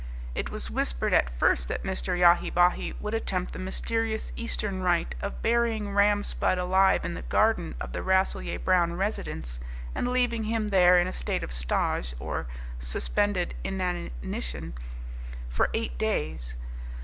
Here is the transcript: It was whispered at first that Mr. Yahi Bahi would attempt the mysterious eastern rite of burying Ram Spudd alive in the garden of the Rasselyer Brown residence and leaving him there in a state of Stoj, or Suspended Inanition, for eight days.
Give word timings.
It 0.33 0.49
was 0.49 0.71
whispered 0.71 1.13
at 1.13 1.29
first 1.37 1.67
that 1.67 1.83
Mr. 1.83 2.17
Yahi 2.17 2.49
Bahi 2.49 2.95
would 2.99 3.13
attempt 3.13 3.53
the 3.53 3.59
mysterious 3.59 4.33
eastern 4.35 4.81
rite 4.81 5.13
of 5.21 5.43
burying 5.43 5.93
Ram 5.93 6.23
Spudd 6.23 6.57
alive 6.57 7.05
in 7.05 7.13
the 7.13 7.21
garden 7.21 7.75
of 7.79 7.93
the 7.93 8.01
Rasselyer 8.01 8.57
Brown 8.57 8.93
residence 8.93 9.59
and 9.93 10.07
leaving 10.07 10.45
him 10.45 10.69
there 10.69 10.97
in 10.97 11.05
a 11.05 11.13
state 11.13 11.43
of 11.43 11.51
Stoj, 11.53 12.15
or 12.19 12.47
Suspended 12.79 13.53
Inanition, 13.63 14.73
for 15.49 15.69
eight 15.75 15.95
days. 15.99 16.55